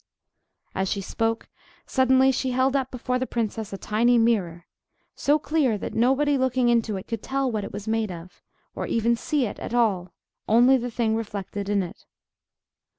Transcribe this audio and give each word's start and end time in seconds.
As 0.73 0.89
she 0.89 0.99
spoke, 0.99 1.47
suddenly 1.85 2.31
she 2.31 2.49
held 2.49 2.75
up 2.75 2.89
before 2.89 3.19
the 3.19 3.27
princess 3.27 3.71
a 3.71 3.77
tiny 3.77 4.17
mirror, 4.17 4.65
so 5.13 5.37
clear 5.37 5.77
that 5.77 5.93
nobody 5.93 6.39
looking 6.39 6.69
into 6.69 6.97
it 6.97 7.05
could 7.07 7.21
tell 7.21 7.51
what 7.51 7.63
it 7.63 7.71
was 7.71 7.87
made 7.87 8.11
of, 8.11 8.41
or 8.73 8.87
even 8.87 9.15
see 9.15 9.45
it 9.45 9.59
at 9.59 9.75
all—only 9.75 10.77
the 10.77 10.89
thing 10.89 11.15
reflected 11.15 11.69
in 11.69 11.83
it. 11.83 12.07